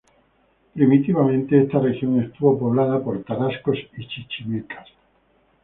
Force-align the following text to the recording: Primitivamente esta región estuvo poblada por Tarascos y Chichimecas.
Primitivamente 0.73 1.59
esta 1.61 1.77
región 1.77 2.19
estuvo 2.23 2.57
poblada 2.57 3.03
por 3.03 3.23
Tarascos 3.23 3.77
y 3.95 4.07
Chichimecas. 4.07 4.87